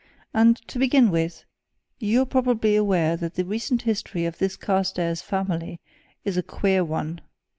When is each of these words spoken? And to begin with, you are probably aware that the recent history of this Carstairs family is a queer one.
And 0.33 0.57
to 0.67 0.79
begin 0.79 1.11
with, 1.11 1.43
you 1.99 2.23
are 2.23 2.25
probably 2.25 2.75
aware 2.75 3.15
that 3.15 3.35
the 3.35 3.45
recent 3.45 3.83
history 3.83 4.25
of 4.25 4.39
this 4.39 4.57
Carstairs 4.57 5.21
family 5.21 5.79
is 6.25 6.37
a 6.37 6.41
queer 6.41 6.83
one. 6.83 7.21